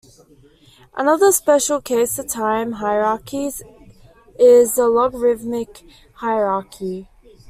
Another 0.95 1.31
special 1.31 1.79
case 1.79 2.17
of 2.17 2.27
time 2.27 2.71
hierarchies 2.71 3.61
is 4.39 4.73
the 4.73 4.87
logarithmic 4.89 5.83
hierarchy. 6.15 7.07